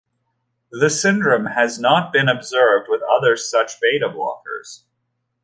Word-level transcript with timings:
This 0.71 0.99
syndrome 0.99 1.45
has 1.45 1.77
not 1.79 2.11
been 2.11 2.27
observed 2.27 2.87
with 2.89 3.03
other 3.03 3.37
such 3.37 3.79
beta 3.79 4.09
blockers. 4.09 4.79